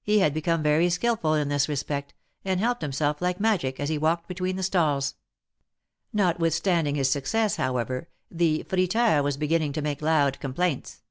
[0.00, 2.14] He had become very skilful in this respect,
[2.46, 5.16] and helped himself like magic, as he walked between the stalls.
[6.14, 7.58] Notwithstanding his THE MARKETS OF PARIS.
[7.58, 11.02] 197 success, however, ih^friteur was beginning to make loud complaints.